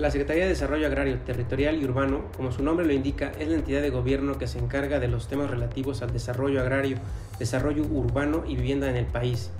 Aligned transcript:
La 0.00 0.10
Secretaría 0.10 0.44
de 0.44 0.48
Desarrollo 0.48 0.86
Agrario, 0.86 1.18
Territorial 1.26 1.78
y 1.78 1.84
Urbano, 1.84 2.24
como 2.34 2.52
su 2.52 2.62
nombre 2.62 2.86
lo 2.86 2.94
indica, 2.94 3.32
es 3.38 3.48
la 3.48 3.56
entidad 3.56 3.82
de 3.82 3.90
gobierno 3.90 4.38
que 4.38 4.46
se 4.46 4.58
encarga 4.58 4.98
de 4.98 5.08
los 5.08 5.28
temas 5.28 5.50
relativos 5.50 6.00
al 6.00 6.10
desarrollo 6.10 6.62
agrario, 6.62 6.96
desarrollo 7.38 7.82
urbano 7.82 8.44
y 8.48 8.56
vivienda 8.56 8.88
en 8.88 8.96
el 8.96 9.04
país. 9.04 9.50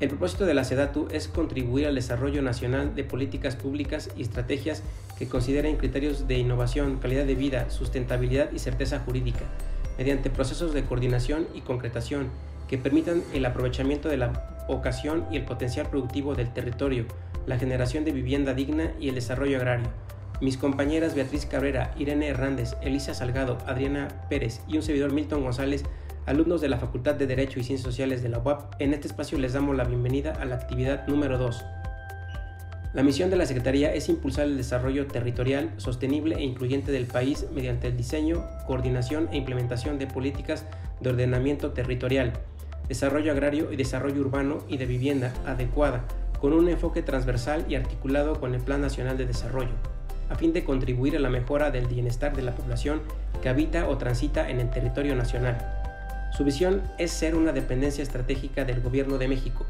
El 0.00 0.08
propósito 0.08 0.46
de 0.46 0.54
la 0.54 0.64
SEDATU 0.64 1.08
es 1.10 1.28
contribuir 1.28 1.86
al 1.86 1.94
desarrollo 1.94 2.40
nacional 2.40 2.94
de 2.94 3.04
políticas 3.04 3.54
públicas 3.54 4.08
y 4.16 4.22
estrategias 4.22 4.82
que 5.18 5.28
consideren 5.28 5.76
criterios 5.76 6.26
de 6.26 6.38
innovación, 6.38 6.96
calidad 6.96 7.26
de 7.26 7.34
vida, 7.34 7.68
sustentabilidad 7.68 8.50
y 8.52 8.60
certeza 8.60 9.00
jurídica, 9.00 9.44
mediante 9.98 10.30
procesos 10.30 10.72
de 10.72 10.84
coordinación 10.84 11.48
y 11.52 11.60
concretación 11.60 12.30
que 12.66 12.78
permitan 12.78 13.22
el 13.34 13.44
aprovechamiento 13.44 14.08
de 14.08 14.16
la 14.16 14.64
ocasión 14.68 15.26
y 15.30 15.36
el 15.36 15.44
potencial 15.44 15.86
productivo 15.90 16.34
del 16.34 16.50
territorio, 16.54 17.04
la 17.46 17.58
generación 17.58 18.04
de 18.04 18.12
vivienda 18.12 18.54
digna 18.54 18.92
y 19.00 19.08
el 19.08 19.14
desarrollo 19.14 19.56
agrario. 19.56 19.88
Mis 20.40 20.58
compañeras 20.58 21.14
Beatriz 21.14 21.46
Cabrera, 21.46 21.94
Irene 21.96 22.28
Hernández, 22.28 22.76
Elisa 22.82 23.14
Salgado, 23.14 23.56
Adriana 23.66 24.08
Pérez 24.28 24.60
y 24.68 24.76
un 24.76 24.82
servidor 24.82 25.12
Milton 25.12 25.42
González, 25.42 25.84
alumnos 26.26 26.60
de 26.60 26.68
la 26.68 26.78
Facultad 26.78 27.14
de 27.14 27.26
Derecho 27.26 27.58
y 27.58 27.64
Ciencias 27.64 27.86
Sociales 27.86 28.22
de 28.22 28.28
la 28.28 28.38
UAP, 28.38 28.74
en 28.80 28.92
este 28.92 29.06
espacio 29.06 29.38
les 29.38 29.54
damos 29.54 29.76
la 29.76 29.84
bienvenida 29.84 30.32
a 30.32 30.44
la 30.44 30.56
actividad 30.56 31.06
número 31.06 31.38
2. 31.38 31.64
La 32.92 33.02
misión 33.02 33.30
de 33.30 33.36
la 33.36 33.46
Secretaría 33.46 33.94
es 33.94 34.08
impulsar 34.08 34.46
el 34.46 34.56
desarrollo 34.56 35.06
territorial 35.06 35.70
sostenible 35.76 36.36
e 36.36 36.42
incluyente 36.42 36.92
del 36.92 37.06
país 37.06 37.46
mediante 37.54 37.88
el 37.88 37.96
diseño, 37.96 38.44
coordinación 38.66 39.28
e 39.32 39.36
implementación 39.36 39.98
de 39.98 40.06
políticas 40.06 40.64
de 41.00 41.10
ordenamiento 41.10 41.72
territorial, 41.72 42.32
desarrollo 42.88 43.32
agrario 43.32 43.72
y 43.72 43.76
desarrollo 43.76 44.20
urbano 44.20 44.58
y 44.68 44.78
de 44.78 44.86
vivienda 44.86 45.32
adecuada 45.44 46.04
con 46.40 46.52
un 46.52 46.68
enfoque 46.68 47.02
transversal 47.02 47.64
y 47.68 47.74
articulado 47.74 48.38
con 48.40 48.54
el 48.54 48.60
Plan 48.60 48.80
Nacional 48.80 49.16
de 49.16 49.26
Desarrollo, 49.26 49.74
a 50.28 50.34
fin 50.34 50.52
de 50.52 50.64
contribuir 50.64 51.16
a 51.16 51.20
la 51.20 51.30
mejora 51.30 51.70
del 51.70 51.86
bienestar 51.86 52.36
de 52.36 52.42
la 52.42 52.54
población 52.54 53.00
que 53.42 53.48
habita 53.48 53.88
o 53.88 53.96
transita 53.98 54.48
en 54.50 54.60
el 54.60 54.70
territorio 54.70 55.14
nacional. 55.14 55.58
Su 56.36 56.44
visión 56.44 56.82
es 56.98 57.10
ser 57.10 57.34
una 57.34 57.52
dependencia 57.52 58.02
estratégica 58.02 58.64
del 58.64 58.82
Gobierno 58.82 59.18
de 59.18 59.28
México, 59.28 59.64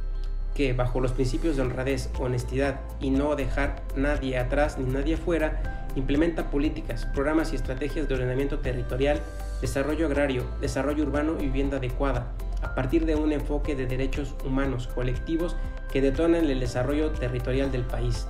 que, 0.55 0.73
bajo 0.73 1.00
los 1.00 1.12
principios 1.12 1.56
de 1.56 1.62
honradez, 1.62 2.11
honestidad 2.19 2.80
y 2.98 3.11
no 3.11 3.36
dejar 3.36 3.83
nadie 3.95 4.39
atrás 4.39 4.78
ni 4.78 4.91
nadie 4.91 5.14
afuera, 5.14 5.86
implementa 5.95 6.51
políticas, 6.51 7.06
programas 7.06 7.53
y 7.53 7.56
estrategias 7.56 8.08
de 8.08 8.14
ordenamiento 8.14 8.58
territorial, 8.58 9.20
desarrollo 9.61 10.06
agrario, 10.06 10.45
desarrollo 10.61 11.05
urbano 11.05 11.34
y 11.39 11.45
vivienda 11.45 11.77
adecuada, 11.77 12.33
a 12.62 12.75
partir 12.75 13.06
de 13.06 13.17
un 13.17 13.33
enfoque 13.33 13.77
de 13.77 13.86
derechos 13.86 14.34
humanos 14.45 14.89
colectivos 14.89 15.56
que 15.97 16.02
detonan 16.02 16.44
el 16.44 16.61
desarrollo 16.61 17.11
territorial 17.12 17.72
del 17.72 17.80
país. 17.80 18.27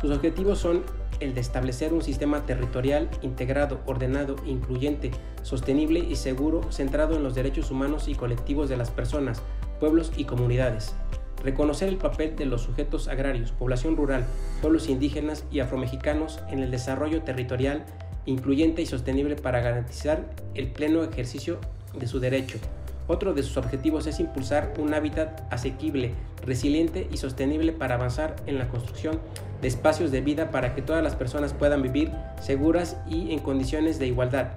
Sus 0.00 0.12
objetivos 0.12 0.60
son 0.60 0.84
el 1.18 1.34
de 1.34 1.40
establecer 1.40 1.92
un 1.92 2.02
sistema 2.02 2.46
territorial 2.46 3.10
integrado, 3.20 3.80
ordenado, 3.84 4.36
incluyente, 4.46 5.10
sostenible 5.42 5.98
y 5.98 6.14
seguro 6.14 6.70
centrado 6.70 7.16
en 7.16 7.24
los 7.24 7.34
derechos 7.34 7.72
humanos 7.72 8.06
y 8.06 8.14
colectivos 8.14 8.68
de 8.68 8.76
las 8.76 8.92
personas, 8.92 9.42
pueblos 9.80 10.12
y 10.16 10.24
comunidades. 10.24 10.94
Reconocer 11.42 11.88
el 11.88 11.96
papel 11.96 12.36
de 12.36 12.46
los 12.46 12.62
sujetos 12.62 13.08
agrarios, 13.08 13.50
población 13.50 13.96
rural, 13.96 14.24
pueblos 14.60 14.88
indígenas 14.88 15.44
y 15.50 15.58
afromexicanos 15.58 16.38
en 16.48 16.60
el 16.60 16.70
desarrollo 16.70 17.22
territorial 17.22 17.84
incluyente 18.24 18.82
y 18.82 18.86
sostenible 18.86 19.34
para 19.34 19.60
garantizar 19.60 20.30
el 20.54 20.70
pleno 20.70 21.02
ejercicio 21.02 21.58
de 21.98 22.06
su 22.06 22.20
derecho, 22.20 22.58
otro 23.06 23.34
de 23.34 23.42
sus 23.42 23.56
objetivos 23.56 24.06
es 24.06 24.20
impulsar 24.20 24.72
un 24.78 24.94
hábitat 24.94 25.42
asequible, 25.52 26.12
resiliente 26.44 27.06
y 27.12 27.18
sostenible 27.18 27.72
para 27.72 27.96
avanzar 27.96 28.36
en 28.46 28.58
la 28.58 28.68
construcción 28.68 29.20
de 29.60 29.68
espacios 29.68 30.10
de 30.10 30.22
vida 30.22 30.50
para 30.50 30.74
que 30.74 30.82
todas 30.82 31.02
las 31.02 31.14
personas 31.14 31.52
puedan 31.52 31.82
vivir 31.82 32.10
seguras 32.40 32.96
y 33.08 33.32
en 33.32 33.40
condiciones 33.40 33.98
de 33.98 34.06
igualdad. 34.06 34.52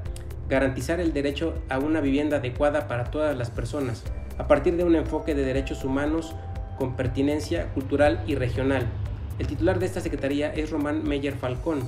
Garantizar 0.49 1.01
el 1.01 1.11
derecho 1.11 1.55
a 1.67 1.79
una 1.79 1.99
vivienda 1.99 2.37
adecuada 2.37 2.87
para 2.87 3.05
todas 3.05 3.37
las 3.37 3.51
personas, 3.51 4.03
a 4.37 4.47
partir 4.47 4.77
de 4.77 4.85
un 4.85 4.95
enfoque 4.95 5.35
de 5.35 5.43
derechos 5.43 5.83
humanos 5.83 6.35
con 6.77 6.95
pertinencia 6.95 7.73
cultural 7.73 8.23
y 8.27 8.35
regional. 8.35 8.85
El 9.39 9.47
titular 9.47 9.77
de 9.79 9.85
esta 9.85 9.99
secretaría 9.99 10.53
es 10.53 10.71
Román 10.71 11.03
Meyer 11.03 11.35
Falcón. 11.35 11.81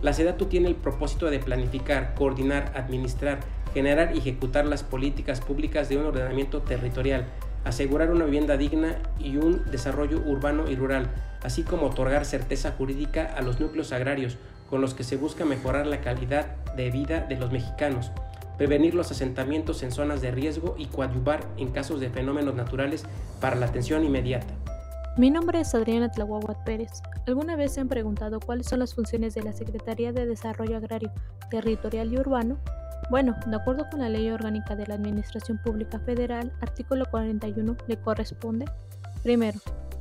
La 0.00 0.12
SEDATU 0.12 0.46
tiene 0.46 0.68
el 0.68 0.76
propósito 0.76 1.28
de 1.28 1.40
planificar, 1.40 2.14
coordinar, 2.14 2.72
administrar, 2.76 3.40
generar 3.68 4.14
y 4.14 4.18
ejecutar 4.18 4.66
las 4.66 4.82
políticas 4.82 5.40
públicas 5.40 5.88
de 5.88 5.96
un 5.96 6.06
ordenamiento 6.06 6.62
territorial, 6.62 7.26
asegurar 7.64 8.10
una 8.10 8.24
vivienda 8.24 8.56
digna 8.56 8.96
y 9.18 9.36
un 9.36 9.70
desarrollo 9.70 10.20
urbano 10.24 10.70
y 10.70 10.76
rural, 10.76 11.08
así 11.42 11.62
como 11.62 11.86
otorgar 11.86 12.24
certeza 12.24 12.72
jurídica 12.72 13.34
a 13.36 13.42
los 13.42 13.60
núcleos 13.60 13.92
agrarios 13.92 14.38
con 14.68 14.80
los 14.80 14.94
que 14.94 15.04
se 15.04 15.16
busca 15.16 15.44
mejorar 15.44 15.86
la 15.86 16.00
calidad 16.00 16.46
de 16.76 16.90
vida 16.90 17.20
de 17.20 17.36
los 17.36 17.50
mexicanos, 17.50 18.10
prevenir 18.56 18.94
los 18.94 19.10
asentamientos 19.10 19.82
en 19.82 19.92
zonas 19.92 20.20
de 20.20 20.30
riesgo 20.30 20.74
y 20.78 20.86
coadyuvar 20.86 21.40
en 21.56 21.70
casos 21.70 22.00
de 22.00 22.10
fenómenos 22.10 22.54
naturales 22.54 23.04
para 23.40 23.56
la 23.56 23.66
atención 23.66 24.04
inmediata. 24.04 24.54
Mi 25.16 25.30
nombre 25.30 25.60
es 25.60 25.74
Adriana 25.74 26.10
Tlahuahuat 26.10 26.62
Pérez. 26.64 27.02
¿Alguna 27.26 27.56
vez 27.56 27.72
se 27.72 27.80
han 27.80 27.88
preguntado 27.88 28.38
cuáles 28.38 28.68
son 28.68 28.78
las 28.78 28.94
funciones 28.94 29.34
de 29.34 29.42
la 29.42 29.52
Secretaría 29.52 30.12
de 30.12 30.26
Desarrollo 30.26 30.76
Agrario, 30.76 31.10
Territorial 31.50 32.12
y 32.12 32.18
Urbano? 32.18 32.58
Bueno, 33.10 33.36
de 33.46 33.56
acuerdo 33.56 33.88
con 33.90 34.00
la 34.00 34.08
Ley 34.08 34.30
Orgánica 34.30 34.76
de 34.76 34.86
la 34.86 34.94
Administración 34.94 35.58
Pública 35.58 35.98
Federal, 35.98 36.52
artículo 36.60 37.06
41, 37.10 37.76
le 37.86 37.96
corresponde, 37.96 38.66
primero, 39.22 39.58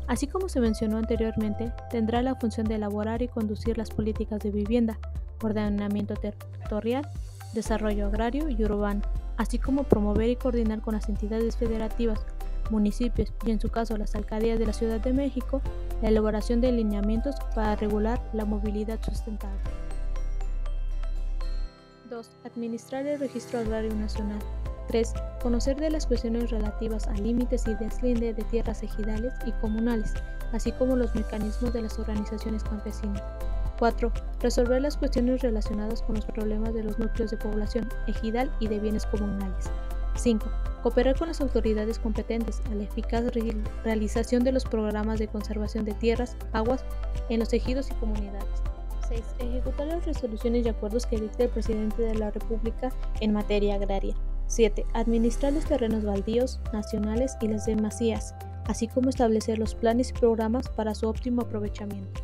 así 0.08 0.28
como 0.28 0.50
se 0.50 0.60
mencionó 0.60 0.98
anteriormente, 0.98 1.72
tendrá 1.90 2.22
la 2.22 2.36
función 2.36 2.68
de 2.68 2.76
elaborar 2.76 3.22
y 3.22 3.30
conducir 3.30 3.78
las 3.78 3.92
políticas 3.92 4.40
de 4.40 4.52
vivienda, 4.52 5.00
ordenamiento 5.42 6.16
territorial, 6.16 7.08
desarrollo 7.54 8.08
agrario 8.08 8.50
y 8.50 8.62
urbano, 8.64 9.02
así 9.38 9.58
como 9.58 9.84
promover 9.84 10.30
y 10.30 10.36
coordinar 10.36 10.82
con 10.82 10.96
las 10.96 11.08
entidades 11.08 11.56
federativas, 11.56 12.26
municipios 12.70 13.32
y 13.46 13.52
en 13.52 13.62
su 13.62 13.70
caso 13.70 13.96
las 13.96 14.16
alcaldías 14.16 14.60
de 14.60 14.66
la 14.66 14.74
Ciudad 14.74 15.00
de 15.00 15.14
México 15.14 15.62
la 16.02 16.10
elaboración 16.10 16.62
de 16.62 16.72
lineamientos 16.72 17.36
para 17.56 17.76
regular 17.76 18.22
la 18.34 18.46
movilidad 18.46 19.00
sustentable. 19.02 19.58
2. 22.10 22.30
Administrar 22.46 23.06
el 23.06 23.20
registro 23.20 23.60
agrario 23.60 23.94
nacional. 23.96 24.40
3. 24.88 25.14
Conocer 25.42 25.78
de 25.78 25.90
las 25.90 26.06
cuestiones 26.06 26.50
relativas 26.50 27.08
a 27.08 27.14
límites 27.14 27.68
y 27.68 27.76
deslinde 27.76 28.34
de 28.34 28.44
tierras 28.44 28.84
ejidales 28.84 29.34
y 29.46 29.52
comunales, 29.54 30.14
así 30.54 30.72
como 30.72 30.96
los 30.96 31.14
mecanismos 31.16 31.74
de 31.74 31.82
las 31.82 32.00
organizaciones 32.00 32.64
campesinas. 32.64 33.22
4. 33.80 34.12
Resolver 34.42 34.82
las 34.82 34.98
cuestiones 34.98 35.42
relacionadas 35.42 36.02
con 36.02 36.16
los 36.16 36.26
problemas 36.26 36.74
de 36.74 36.84
los 36.84 36.98
núcleos 36.98 37.32
de 37.32 37.38
población 37.38 37.90
ejidal 38.08 38.52
y 38.60 38.68
de 38.68 38.80
bienes 38.80 39.06
comunales. 39.06 39.70
5. 40.16 40.48
Cooperar 40.82 41.18
con 41.18 41.28
las 41.28 41.42
autoridades 41.42 42.00
competentes 42.00 42.62
a 42.72 42.76
la 42.76 42.84
eficaz 42.84 43.26
realización 43.84 44.44
de 44.44 44.52
los 44.52 44.64
programas 44.64 45.20
de 45.20 45.28
conservación 45.28 45.86
de 45.86 45.94
tierras, 45.94 46.38
aguas 46.54 46.84
en 47.30 47.40
los 47.40 47.54
ejidos 47.54 47.92
y 47.92 47.94
comunidades. 47.96 48.67
6. 49.08 49.22
Ejecutar 49.40 49.88
las 49.88 50.06
resoluciones 50.06 50.66
y 50.66 50.70
acuerdos 50.70 51.06
que 51.06 51.20
dicte 51.20 51.44
el 51.44 51.50
presidente 51.50 52.02
de 52.02 52.16
la 52.16 52.32
República 52.32 52.92
en 53.22 53.34
materia 53.34 53.76
agraria. 53.76 54.16
7. 54.48 54.86
Administrar 54.94 55.54
los 55.54 55.66
terrenos 55.66 56.04
baldíos, 56.04 56.60
nacionales 56.74 57.38
y 57.42 57.48
las 57.48 57.66
demasías, 57.66 58.34
así 58.68 58.88
como 58.88 59.10
establecer 59.10 59.60
los 59.60 59.76
planes 59.76 60.12
y 60.12 60.14
programas 60.14 60.70
para 60.70 60.96
su 60.96 61.08
óptimo 61.08 61.42
aprovechamiento. 61.42 62.22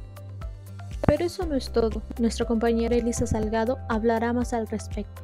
Pero 1.06 1.26
eso 1.26 1.46
no 1.46 1.56
es 1.56 1.70
todo. 1.72 2.02
Nuestra 2.20 2.46
compañera 2.46 2.96
Elisa 2.96 3.28
Salgado 3.28 3.78
hablará 3.90 4.32
más 4.34 4.54
al 4.54 4.68
respecto. 4.68 5.22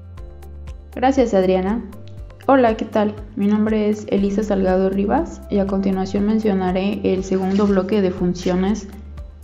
Gracias, 0.94 1.34
Adriana. 1.34 1.84
Hola, 2.48 2.76
¿qué 2.76 2.86
tal? 2.86 3.16
Mi 3.36 3.48
nombre 3.48 3.90
es 3.90 4.06
Elisa 4.10 4.44
Salgado 4.44 4.90
Rivas 4.90 5.42
y 5.50 5.60
a 5.60 5.68
continuación 5.68 6.26
mencionaré 6.26 7.00
el 7.04 7.24
segundo 7.24 7.68
bloque 7.68 8.02
de 8.02 8.12
funciones 8.12 8.88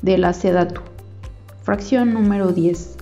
de 0.02 0.18
la 0.18 0.34
SEDATU. 0.34 0.95
Fracción 1.66 2.14
número 2.14 2.52
10. 2.52 2.96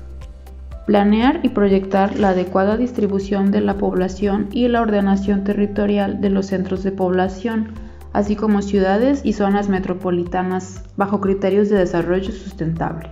Planear 0.86 1.42
y 1.44 1.50
proyectar 1.50 2.18
la 2.18 2.30
adecuada 2.30 2.78
distribución 2.78 3.52
de 3.52 3.60
la 3.60 3.74
población 3.74 4.48
y 4.54 4.70
la 4.70 4.82
ordenación 4.82 5.44
territorial 5.44 6.22
de 6.22 6.30
los 6.30 6.46
centros 6.46 6.82
de 6.82 6.94
población, 6.94 7.74
así 8.14 8.38
como 8.38 8.62
ciudades 8.62 9.20
y 9.26 9.34
zonas 9.34 9.68
metropolitanas 9.68 10.82
bajo 10.96 11.20
criterios 11.20 11.68
de 11.68 11.80
desarrollo 11.80 12.32
sustentable. 12.32 13.10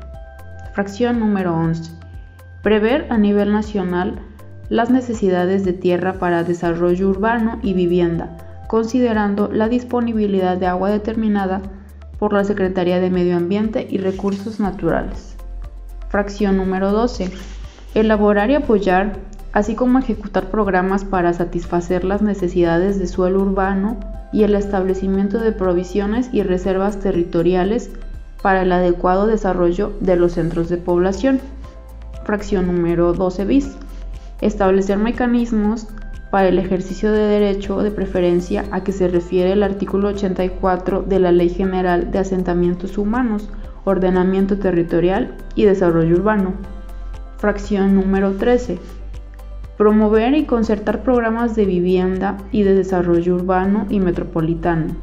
Fracción 0.74 1.20
número 1.20 1.54
11. 1.54 1.92
Prever 2.64 3.08
a 3.10 3.18
nivel 3.18 3.52
nacional 3.52 4.22
las 4.70 4.90
necesidades 4.90 5.66
de 5.66 5.74
tierra 5.74 6.14
para 6.14 6.46
desarrollo 6.46 7.10
urbano 7.10 7.60
y 7.62 7.74
vivienda, 7.74 8.38
considerando 8.70 9.50
la 9.52 9.68
disponibilidad 9.68 10.56
de 10.56 10.68
agua 10.68 10.92
determinada 10.92 11.62
por 12.20 12.32
la 12.32 12.46
Secretaría 12.46 13.02
de 13.02 13.10
Medio 13.10 13.36
Ambiente 13.36 13.86
y 13.90 13.98
Recursos 13.98 14.62
Naturales. 14.62 15.31
Fracción 16.12 16.58
número 16.58 16.92
12. 16.92 17.32
Elaborar 17.96 18.52
y 18.52 18.56
apoyar, 18.56 19.14
así 19.54 19.76
como 19.76 19.98
ejecutar 19.98 20.50
programas 20.50 21.06
para 21.06 21.32
satisfacer 21.32 22.04
las 22.04 22.22
necesidades 22.22 23.00
de 23.00 23.08
suelo 23.08 23.40
urbano 23.40 23.98
y 24.34 24.44
el 24.44 24.56
establecimiento 24.56 25.40
de 25.40 25.54
provisiones 25.54 26.30
y 26.34 26.44
reservas 26.44 27.00
territoriales 27.00 27.92
para 28.42 28.64
el 28.64 28.74
adecuado 28.74 29.26
desarrollo 29.26 29.94
de 30.02 30.18
los 30.18 30.34
centros 30.34 30.68
de 30.68 30.76
población. 30.76 31.40
Fracción 32.26 32.68
número 32.68 33.14
12 33.14 33.46
bis. 33.46 33.78
Establecer 34.42 34.98
mecanismos 34.98 35.88
para 36.30 36.50
el 36.50 36.60
ejercicio 36.60 37.14
de 37.14 37.22
derecho 37.22 37.82
de 37.84 37.92
preferencia 37.92 38.66
a 38.72 38.84
que 38.84 38.92
se 38.92 39.08
refiere 39.08 39.54
el 39.54 39.64
artículo 39.64 40.10
84 40.10 41.04
de 41.04 41.20
la 41.20 41.32
Ley 41.32 41.48
General 41.48 42.12
de 42.12 42.20
Asentamientos 42.20 42.98
Humanos, 42.98 43.48
Ordenamiento 43.84 44.58
Territorial 44.58 45.36
y 45.56 45.66
Desarrollo 45.66 46.16
Urbano. 46.16 46.54
Fracción 47.38 47.96
número 47.96 48.34
13. 48.34 48.80
Promover 49.78 50.36
y 50.36 50.46
concertar 50.46 51.04
programas 51.04 51.56
de 51.56 51.66
vivienda 51.66 52.38
y 52.52 52.64
de 52.64 52.76
desarrollo 52.76 53.36
urbano 53.36 53.88
y 53.90 54.00
metropolitano. 54.00 54.96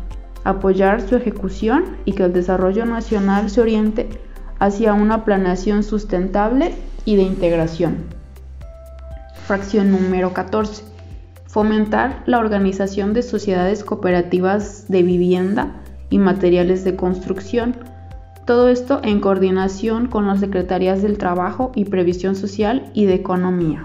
Apoyar 0.44 1.00
su 1.00 1.16
ejecución 1.16 1.96
y 2.04 2.12
que 2.12 2.24
el 2.24 2.32
desarrollo 2.32 2.86
nacional 2.86 3.50
se 3.50 3.60
oriente 3.60 4.08
hacia 4.58 4.94
una 4.94 5.24
planeación 5.24 5.82
sustentable 5.82 6.74
y 7.04 7.16
de 7.16 7.22
integración. 7.22 7.96
Fracción 9.46 9.90
número 9.90 10.32
14 10.32 10.98
fomentar 11.48 12.22
la 12.26 12.38
organización 12.38 13.14
de 13.14 13.22
sociedades 13.22 13.82
cooperativas 13.82 14.84
de 14.88 15.02
vivienda 15.02 15.72
y 16.10 16.18
materiales 16.18 16.84
de 16.84 16.94
construcción, 16.94 17.74
todo 18.48 18.70
esto 18.70 19.00
en 19.04 19.20
coordinación 19.20 20.06
con 20.06 20.26
las 20.26 20.40
Secretarías 20.40 21.02
del 21.02 21.18
Trabajo 21.18 21.70
y 21.74 21.84
Previsión 21.84 22.34
Social 22.34 22.90
y 22.94 23.04
de 23.04 23.12
Economía. 23.12 23.84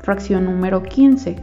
Fracción 0.00 0.44
número 0.44 0.84
15. 0.84 1.34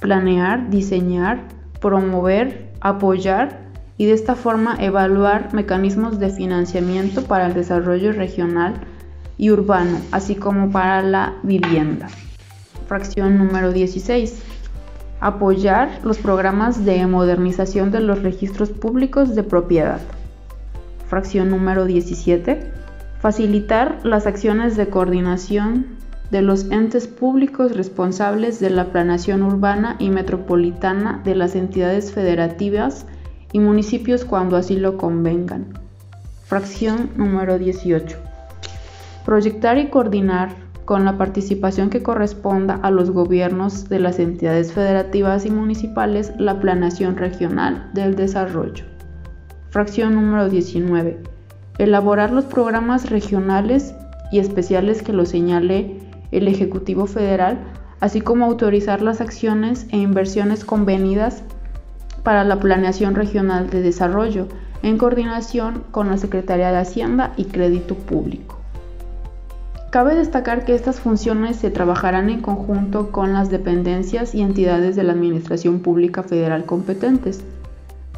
Planear, 0.00 0.70
diseñar, 0.70 1.44
promover, 1.80 2.72
apoyar 2.80 3.60
y 3.96 4.06
de 4.06 4.12
esta 4.12 4.34
forma 4.34 4.74
evaluar 4.80 5.54
mecanismos 5.54 6.18
de 6.18 6.30
financiamiento 6.30 7.22
para 7.22 7.46
el 7.46 7.54
desarrollo 7.54 8.10
regional 8.10 8.74
y 9.38 9.52
urbano, 9.52 10.00
así 10.10 10.34
como 10.34 10.72
para 10.72 11.00
la 11.00 11.34
vivienda. 11.44 12.08
Fracción 12.88 13.38
número 13.38 13.70
16 13.70 14.42
apoyar 15.20 16.00
los 16.02 16.18
programas 16.18 16.84
de 16.84 17.06
modernización 17.06 17.92
de 17.92 18.00
los 18.00 18.24
registros 18.24 18.70
públicos 18.70 19.36
de 19.36 19.44
propiedad. 19.44 20.00
Fracción 21.12 21.50
número 21.50 21.84
17. 21.84 22.72
Facilitar 23.20 23.98
las 24.02 24.26
acciones 24.26 24.78
de 24.78 24.88
coordinación 24.88 25.84
de 26.30 26.40
los 26.40 26.70
entes 26.70 27.06
públicos 27.06 27.76
responsables 27.76 28.60
de 28.60 28.70
la 28.70 28.92
planación 28.92 29.42
urbana 29.42 29.96
y 29.98 30.08
metropolitana 30.08 31.20
de 31.22 31.34
las 31.34 31.54
entidades 31.54 32.12
federativas 32.12 33.04
y 33.52 33.58
municipios 33.58 34.24
cuando 34.24 34.56
así 34.56 34.76
lo 34.78 34.96
convengan. 34.96 35.74
Fracción 36.46 37.10
número 37.16 37.58
18. 37.58 38.16
Proyectar 39.26 39.76
y 39.76 39.90
coordinar 39.90 40.54
con 40.86 41.04
la 41.04 41.18
participación 41.18 41.90
que 41.90 42.02
corresponda 42.02 42.76
a 42.76 42.90
los 42.90 43.10
gobiernos 43.10 43.90
de 43.90 43.98
las 43.98 44.18
entidades 44.18 44.72
federativas 44.72 45.44
y 45.44 45.50
municipales 45.50 46.32
la 46.38 46.58
planeación 46.58 47.18
regional 47.18 47.90
del 47.92 48.16
desarrollo. 48.16 48.91
Fracción 49.72 50.14
número 50.14 50.50
19. 50.50 51.16
Elaborar 51.78 52.30
los 52.30 52.44
programas 52.44 53.08
regionales 53.08 53.94
y 54.30 54.38
especiales 54.38 55.02
que 55.02 55.14
lo 55.14 55.24
señale 55.24 55.96
el 56.30 56.46
Ejecutivo 56.46 57.06
Federal, 57.06 57.56
así 57.98 58.20
como 58.20 58.44
autorizar 58.44 59.00
las 59.00 59.22
acciones 59.22 59.86
e 59.88 59.96
inversiones 59.96 60.66
convenidas 60.66 61.42
para 62.22 62.44
la 62.44 62.60
planeación 62.60 63.14
regional 63.14 63.70
de 63.70 63.80
desarrollo, 63.80 64.46
en 64.82 64.98
coordinación 64.98 65.84
con 65.90 66.10
la 66.10 66.18
Secretaría 66.18 66.70
de 66.70 66.76
Hacienda 66.76 67.32
y 67.38 67.46
Crédito 67.46 67.94
Público. 67.94 68.58
Cabe 69.88 70.14
destacar 70.14 70.66
que 70.66 70.74
estas 70.74 71.00
funciones 71.00 71.56
se 71.56 71.70
trabajarán 71.70 72.28
en 72.28 72.42
conjunto 72.42 73.10
con 73.10 73.32
las 73.32 73.48
dependencias 73.48 74.34
y 74.34 74.42
entidades 74.42 74.96
de 74.96 75.04
la 75.04 75.14
Administración 75.14 75.80
Pública 75.80 76.22
Federal 76.22 76.66
competentes, 76.66 77.42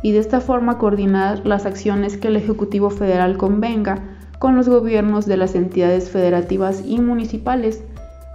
y 0.04 0.12
de 0.12 0.18
esta 0.18 0.42
forma 0.42 0.76
coordinar 0.76 1.46
las 1.46 1.64
acciones 1.64 2.18
que 2.18 2.28
el 2.28 2.36
Ejecutivo 2.36 2.90
Federal 2.90 3.38
convenga 3.38 4.02
con 4.38 4.54
los 4.54 4.68
gobiernos 4.68 5.24
de 5.24 5.38
las 5.38 5.54
entidades 5.54 6.10
federativas 6.10 6.82
y 6.84 7.00
municipales 7.00 7.82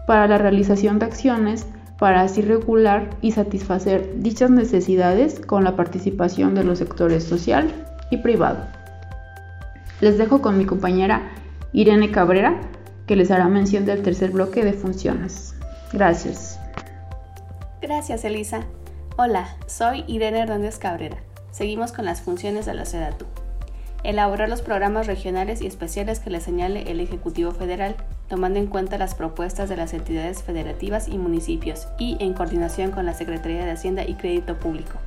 para 0.07 0.27
la 0.27 0.39
realización 0.39 0.97
de 0.97 1.05
acciones 1.05 1.67
para 1.99 2.21
así 2.21 2.41
regular 2.41 3.11
y 3.21 3.33
satisfacer 3.33 4.15
dichas 4.17 4.49
necesidades 4.49 5.39
con 5.39 5.63
la 5.63 5.75
participación 5.75 6.55
de 6.55 6.63
los 6.63 6.79
sectores 6.79 7.23
social 7.23 7.71
y 8.09 8.17
privado. 8.17 8.65
Les 10.01 10.17
dejo 10.17 10.41
con 10.41 10.57
mi 10.57 10.65
compañera 10.65 11.29
Irene 11.71 12.09
Cabrera 12.09 12.59
que 13.05 13.15
les 13.15 13.29
hará 13.29 13.47
mención 13.47 13.85
del 13.85 14.01
tercer 14.01 14.31
bloque 14.31 14.65
de 14.65 14.73
funciones. 14.73 15.53
Gracias. 15.93 16.59
Gracias, 17.79 18.25
Elisa. 18.25 18.61
Hola, 19.17 19.55
soy 19.67 20.03
Irene 20.07 20.39
Hernández 20.39 20.79
Cabrera. 20.79 21.28
Seguimos 21.51 21.91
con 21.91 22.05
las 22.05 22.21
funciones 22.21 22.65
de 22.65 22.73
la 22.73 22.85
SEDATU. 22.85 23.25
Elaborar 24.03 24.49
los 24.49 24.61
programas 24.61 25.07
regionales 25.07 25.61
y 25.61 25.67
especiales 25.67 26.19
que 26.19 26.29
le 26.29 26.39
señale 26.39 26.89
el 26.91 26.99
Ejecutivo 26.99 27.51
Federal, 27.51 27.95
tomando 28.27 28.59
en 28.59 28.67
cuenta 28.67 28.97
las 28.97 29.15
propuestas 29.15 29.67
de 29.67 29.77
las 29.77 29.93
entidades 29.93 30.43
federativas 30.43 31.07
y 31.07 31.17
municipios 31.17 31.87
y 31.97 32.17
en 32.19 32.33
coordinación 32.33 32.91
con 32.91 33.05
la 33.05 33.13
Secretaría 33.13 33.65
de 33.65 33.71
Hacienda 33.71 34.05
y 34.05 34.15
Crédito 34.15 34.57
Público 34.57 34.99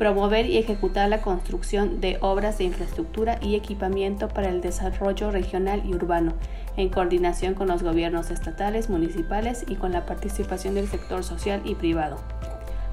promover 0.00 0.46
y 0.46 0.56
ejecutar 0.56 1.10
la 1.10 1.20
construcción 1.20 2.00
de 2.00 2.16
obras 2.22 2.56
de 2.56 2.64
infraestructura 2.64 3.38
y 3.42 3.54
equipamiento 3.54 4.28
para 4.28 4.48
el 4.48 4.62
desarrollo 4.62 5.30
regional 5.30 5.82
y 5.84 5.94
urbano, 5.94 6.32
en 6.78 6.88
coordinación 6.88 7.52
con 7.52 7.68
los 7.68 7.82
gobiernos 7.82 8.30
estatales, 8.30 8.88
municipales 8.88 9.66
y 9.68 9.74
con 9.74 9.92
la 9.92 10.06
participación 10.06 10.74
del 10.74 10.88
sector 10.88 11.22
social 11.22 11.60
y 11.66 11.74
privado. 11.74 12.16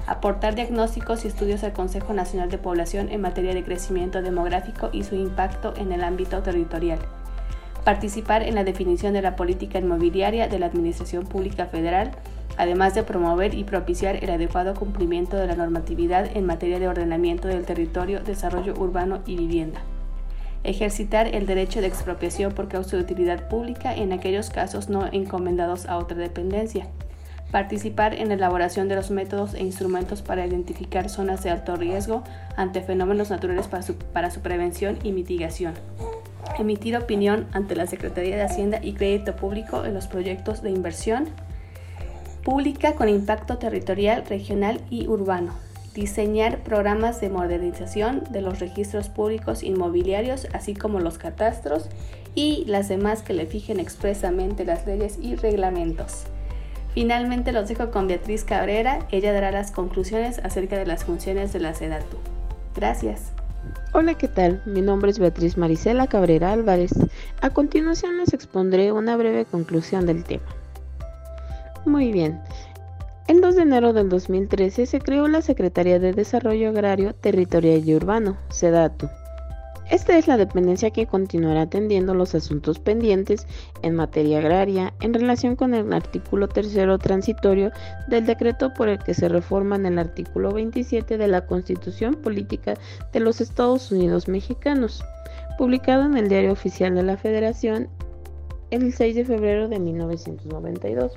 Aportar 0.08 0.54
diagnósticos 0.54 1.24
y 1.24 1.28
estudios 1.28 1.62
al 1.62 1.72
Consejo 1.72 2.12
Nacional 2.14 2.50
de 2.50 2.58
Población 2.58 3.10
en 3.10 3.20
materia 3.20 3.54
de 3.54 3.62
crecimiento 3.62 4.22
demográfico 4.22 4.90
y 4.92 5.04
su 5.04 5.14
impacto 5.14 5.74
en 5.76 5.92
el 5.92 6.02
ámbito 6.02 6.42
territorial. 6.42 6.98
Participar 7.84 8.42
en 8.42 8.56
la 8.56 8.64
definición 8.64 9.12
de 9.12 9.22
la 9.22 9.36
política 9.36 9.78
inmobiliaria 9.78 10.48
de 10.48 10.58
la 10.58 10.66
Administración 10.66 11.26
Pública 11.26 11.66
Federal 11.66 12.12
además 12.58 12.94
de 12.94 13.04
promover 13.04 13.54
y 13.54 13.64
propiciar 13.64 14.22
el 14.22 14.30
adecuado 14.30 14.74
cumplimiento 14.74 15.36
de 15.36 15.46
la 15.46 15.54
normatividad 15.54 16.36
en 16.36 16.44
materia 16.44 16.80
de 16.80 16.88
ordenamiento 16.88 17.46
del 17.46 17.64
territorio, 17.64 18.20
desarrollo 18.20 18.74
urbano 18.76 19.20
y 19.26 19.36
vivienda. 19.36 19.80
Ejercitar 20.64 21.28
el 21.28 21.46
derecho 21.46 21.80
de 21.80 21.86
expropiación 21.86 22.52
por 22.52 22.68
causa 22.68 22.96
de 22.96 23.04
utilidad 23.04 23.48
pública 23.48 23.94
en 23.94 24.12
aquellos 24.12 24.50
casos 24.50 24.88
no 24.88 25.06
encomendados 25.06 25.86
a 25.86 25.96
otra 25.98 26.16
dependencia. 26.16 26.88
Participar 27.50 28.14
en 28.14 28.28
la 28.28 28.34
elaboración 28.34 28.88
de 28.88 28.96
los 28.96 29.10
métodos 29.10 29.54
e 29.54 29.62
instrumentos 29.62 30.22
para 30.22 30.46
identificar 30.46 31.08
zonas 31.08 31.42
de 31.42 31.50
alto 31.50 31.76
riesgo 31.76 32.22
ante 32.56 32.82
fenómenos 32.82 33.30
naturales 33.30 33.68
para 33.68 33.82
su, 33.82 33.94
para 33.96 34.30
su 34.30 34.40
prevención 34.40 34.98
y 35.02 35.12
mitigación 35.12 35.74
emitir 36.58 36.96
opinión 36.96 37.46
ante 37.52 37.76
la 37.76 37.86
Secretaría 37.86 38.36
de 38.36 38.42
Hacienda 38.42 38.80
y 38.82 38.92
Crédito 38.92 39.36
Público 39.36 39.84
en 39.84 39.94
los 39.94 40.06
proyectos 40.06 40.62
de 40.62 40.70
inversión, 40.70 41.28
pública 42.44 42.94
con 42.94 43.08
impacto 43.08 43.58
territorial, 43.58 44.24
regional 44.26 44.80
y 44.90 45.06
urbano. 45.06 45.54
Diseñar 45.94 46.58
programas 46.58 47.20
de 47.20 47.28
modernización 47.28 48.24
de 48.30 48.40
los 48.40 48.60
registros 48.60 49.08
públicos 49.08 49.62
inmobiliarios, 49.62 50.46
así 50.52 50.74
como 50.74 51.00
los 51.00 51.18
catastros 51.18 51.88
y 52.34 52.64
las 52.66 52.88
demás 52.88 53.22
que 53.22 53.32
le 53.32 53.46
fijen 53.46 53.80
expresamente 53.80 54.64
las 54.64 54.86
leyes 54.86 55.18
y 55.20 55.34
reglamentos. 55.34 56.24
Finalmente 56.94 57.52
los 57.52 57.68
dejo 57.68 57.90
con 57.90 58.08
Beatriz 58.08 58.44
Cabrera, 58.44 59.06
ella 59.10 59.32
dará 59.32 59.50
las 59.52 59.70
conclusiones 59.70 60.38
acerca 60.40 60.76
de 60.76 60.86
las 60.86 61.04
funciones 61.04 61.52
de 61.52 61.60
la 61.60 61.74
SEDATU. 61.74 62.16
Gracias. 62.74 63.32
Hola, 63.92 64.14
¿qué 64.14 64.28
tal? 64.28 64.62
Mi 64.66 64.82
nombre 64.82 65.10
es 65.10 65.18
Beatriz 65.18 65.56
Marisela 65.56 66.06
Cabrera 66.06 66.52
Álvarez. 66.52 66.92
A 67.40 67.50
continuación 67.50 68.18
les 68.18 68.32
expondré 68.32 68.92
una 68.92 69.16
breve 69.16 69.44
conclusión 69.44 70.06
del 70.06 70.24
tema. 70.24 70.44
Muy 71.84 72.12
bien. 72.12 72.40
El 73.28 73.40
2 73.40 73.56
de 73.56 73.62
enero 73.62 73.92
del 73.92 74.08
2013 74.08 74.86
se 74.86 75.00
creó 75.00 75.28
la 75.28 75.42
Secretaría 75.42 75.98
de 75.98 76.12
Desarrollo 76.12 76.70
Agrario, 76.70 77.14
Territorial 77.14 77.86
y 77.86 77.94
Urbano, 77.94 78.36
SEDATU. 78.48 79.08
Esta 79.90 80.18
es 80.18 80.28
la 80.28 80.36
dependencia 80.36 80.90
que 80.90 81.06
continuará 81.06 81.62
atendiendo 81.62 82.12
los 82.12 82.34
asuntos 82.34 82.78
pendientes 82.78 83.46
en 83.80 83.94
materia 83.94 84.38
agraria 84.38 84.92
en 85.00 85.14
relación 85.14 85.56
con 85.56 85.72
el 85.72 85.90
artículo 85.94 86.46
tercero 86.46 86.98
transitorio 86.98 87.70
del 88.06 88.26
decreto 88.26 88.74
por 88.74 88.90
el 88.90 88.98
que 88.98 89.14
se 89.14 89.30
reforma 89.30 89.76
en 89.76 89.86
el 89.86 89.98
artículo 89.98 90.52
27 90.52 91.16
de 91.16 91.28
la 91.28 91.46
Constitución 91.46 92.14
Política 92.16 92.74
de 93.14 93.20
los 93.20 93.40
Estados 93.40 93.90
Unidos 93.90 94.28
Mexicanos, 94.28 95.02
publicado 95.56 96.04
en 96.04 96.18
el 96.18 96.28
Diario 96.28 96.52
Oficial 96.52 96.94
de 96.94 97.04
la 97.04 97.16
Federación 97.16 97.88
el 98.70 98.92
6 98.92 99.16
de 99.16 99.24
febrero 99.24 99.68
de 99.68 99.78
1992. 99.78 101.12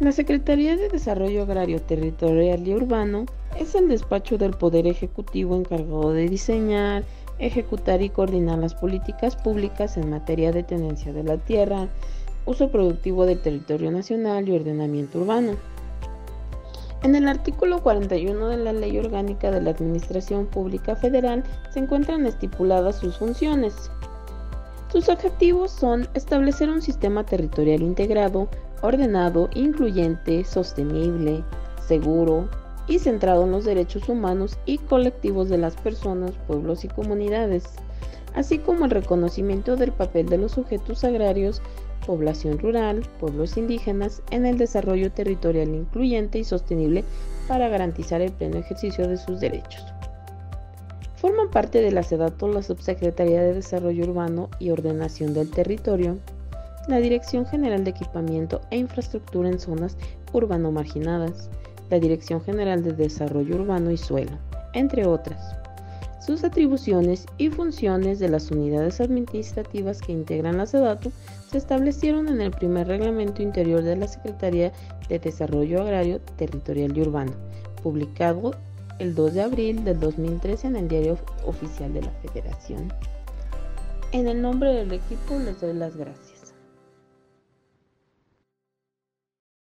La 0.00 0.12
Secretaría 0.12 0.76
de 0.76 0.88
Desarrollo 0.88 1.42
Agrario, 1.42 1.80
Territorial 1.80 2.66
y 2.66 2.74
Urbano 2.74 3.24
es 3.58 3.74
el 3.74 3.88
despacho 3.88 4.38
del 4.38 4.52
Poder 4.52 4.86
Ejecutivo 4.86 5.56
encargado 5.56 6.12
de 6.12 6.28
diseñar, 6.28 7.04
ejecutar 7.40 8.02
y 8.02 8.10
coordinar 8.10 8.58
las 8.58 8.74
políticas 8.74 9.34
públicas 9.34 9.96
en 9.96 10.10
materia 10.10 10.52
de 10.52 10.62
tenencia 10.62 11.12
de 11.12 11.24
la 11.24 11.38
tierra, 11.38 11.88
uso 12.46 12.70
productivo 12.70 13.26
del 13.26 13.40
territorio 13.40 13.90
nacional 13.90 14.48
y 14.48 14.52
ordenamiento 14.52 15.20
urbano. 15.20 15.52
En 17.02 17.14
el 17.14 17.28
artículo 17.28 17.82
41 17.82 18.48
de 18.48 18.56
la 18.58 18.72
Ley 18.74 18.98
Orgánica 18.98 19.50
de 19.50 19.62
la 19.62 19.70
Administración 19.70 20.46
Pública 20.46 20.96
Federal 20.96 21.42
se 21.70 21.80
encuentran 21.80 22.26
estipuladas 22.26 22.96
sus 22.96 23.16
funciones. 23.16 23.90
Sus 24.92 25.08
objetivos 25.08 25.70
son 25.70 26.08
establecer 26.14 26.68
un 26.68 26.82
sistema 26.82 27.24
territorial 27.24 27.80
integrado, 27.80 28.48
ordenado, 28.82 29.48
incluyente, 29.54 30.44
sostenible, 30.44 31.42
seguro 31.86 32.48
y 32.90 32.98
centrado 32.98 33.44
en 33.44 33.52
los 33.52 33.64
derechos 33.64 34.08
humanos 34.08 34.58
y 34.66 34.78
colectivos 34.78 35.48
de 35.48 35.58
las 35.58 35.76
personas, 35.76 36.32
pueblos 36.46 36.84
y 36.84 36.88
comunidades, 36.88 37.64
así 38.34 38.58
como 38.58 38.84
el 38.84 38.90
reconocimiento 38.90 39.76
del 39.76 39.92
papel 39.92 40.28
de 40.28 40.38
los 40.38 40.52
sujetos 40.52 41.04
agrarios 41.04 41.62
población 42.04 42.58
rural, 42.58 43.06
pueblos 43.20 43.56
indígenas, 43.56 44.22
en 44.30 44.44
el 44.44 44.58
desarrollo 44.58 45.12
territorial 45.12 45.68
incluyente 45.68 46.38
y 46.38 46.44
sostenible 46.44 47.04
para 47.46 47.68
garantizar 47.68 48.20
el 48.20 48.32
pleno 48.32 48.58
ejercicio 48.58 49.06
de 49.06 49.16
sus 49.16 49.38
derechos. 49.38 49.84
Forman 51.14 51.50
parte 51.50 51.82
de 51.82 51.92
la 51.92 52.02
SEDATO 52.02 52.48
la 52.48 52.62
Subsecretaría 52.62 53.42
de 53.42 53.54
Desarrollo 53.54 54.04
Urbano 54.04 54.48
y 54.58 54.70
Ordenación 54.70 55.34
del 55.34 55.50
Territorio, 55.50 56.18
la 56.88 56.96
Dirección 56.96 57.46
General 57.46 57.84
de 57.84 57.90
Equipamiento 57.90 58.62
e 58.70 58.78
Infraestructura 58.78 59.48
en 59.48 59.60
Zonas 59.60 59.96
Urbano 60.32 60.72
Marginadas, 60.72 61.50
la 61.90 61.98
Dirección 61.98 62.40
General 62.42 62.82
de 62.82 62.92
Desarrollo 62.92 63.56
Urbano 63.56 63.90
y 63.90 63.96
Suelo, 63.96 64.38
entre 64.72 65.06
otras. 65.06 65.56
Sus 66.24 66.44
atribuciones 66.44 67.26
y 67.38 67.48
funciones 67.48 68.18
de 68.18 68.28
las 68.28 68.50
unidades 68.50 69.00
administrativas 69.00 70.00
que 70.00 70.12
integran 70.12 70.58
la 70.58 70.66
SEDATU 70.66 71.10
se 71.50 71.58
establecieron 71.58 72.28
en 72.28 72.40
el 72.40 72.52
primer 72.52 72.86
reglamento 72.86 73.42
interior 73.42 73.82
de 73.82 73.96
la 73.96 74.06
Secretaría 74.06 74.72
de 75.08 75.18
Desarrollo 75.18 75.82
Agrario, 75.82 76.20
Territorial 76.36 76.96
y 76.96 77.00
Urbano, 77.00 77.32
publicado 77.82 78.52
el 79.00 79.14
2 79.14 79.34
de 79.34 79.42
abril 79.42 79.84
del 79.84 79.98
2013 79.98 80.68
en 80.68 80.76
el 80.76 80.88
Diario 80.88 81.18
Oficial 81.46 81.92
de 81.92 82.02
la 82.02 82.10
Federación. 82.22 82.92
En 84.12 84.28
el 84.28 84.42
nombre 84.42 84.72
del 84.74 84.92
equipo 84.92 85.38
les 85.38 85.60
doy 85.60 85.72
las 85.72 85.96
gracias. 85.96 86.29